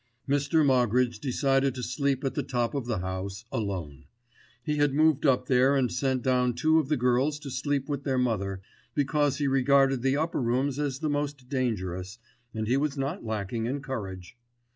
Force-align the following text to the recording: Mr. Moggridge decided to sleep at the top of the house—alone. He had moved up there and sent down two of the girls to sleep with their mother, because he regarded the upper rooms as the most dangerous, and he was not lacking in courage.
Mr. 0.27 0.65
Moggridge 0.65 1.19
decided 1.19 1.75
to 1.75 1.83
sleep 1.83 2.23
at 2.23 2.33
the 2.33 2.41
top 2.41 2.73
of 2.73 2.87
the 2.87 2.97
house—alone. 2.97 4.05
He 4.63 4.77
had 4.77 4.95
moved 4.95 5.27
up 5.27 5.45
there 5.45 5.75
and 5.75 5.91
sent 5.91 6.23
down 6.23 6.55
two 6.55 6.79
of 6.79 6.89
the 6.89 6.97
girls 6.97 7.37
to 7.37 7.51
sleep 7.51 7.87
with 7.87 8.03
their 8.03 8.17
mother, 8.17 8.63
because 8.95 9.37
he 9.37 9.45
regarded 9.47 10.01
the 10.01 10.17
upper 10.17 10.41
rooms 10.41 10.79
as 10.79 10.97
the 10.97 11.09
most 11.11 11.49
dangerous, 11.49 12.17
and 12.51 12.65
he 12.65 12.77
was 12.77 12.97
not 12.97 13.23
lacking 13.23 13.67
in 13.67 13.79
courage. 13.83 14.35